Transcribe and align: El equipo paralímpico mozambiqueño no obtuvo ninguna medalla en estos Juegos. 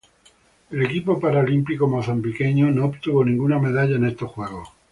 El 0.71 0.81
equipo 0.81 1.19
paralímpico 1.19 1.87
mozambiqueño 1.87 2.71
no 2.71 2.85
obtuvo 2.85 3.23
ninguna 3.23 3.59
medalla 3.59 3.97
en 3.97 4.05
estos 4.05 4.31
Juegos. 4.31 4.69